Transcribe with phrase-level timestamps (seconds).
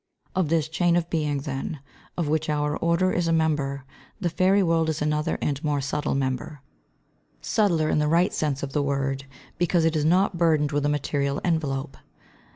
[0.35, 1.79] ]Of this chain of Being, then,
[2.17, 3.85] of which our order is a member,
[4.19, 6.63] the fairy world is another and more subtle member,
[7.39, 9.25] subtler in the right sense of the word
[9.59, 11.97] because it is not burdened with a material envelope.